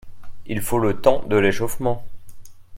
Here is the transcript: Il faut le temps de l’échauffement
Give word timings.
Il 0.47 0.61
faut 0.61 0.79
le 0.79 0.99
temps 0.99 1.21
de 1.27 1.35
l’échauffement 1.35 2.03